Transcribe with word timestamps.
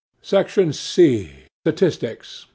'SECTION 0.23 0.73
C.—STATISTICS. 0.73 2.47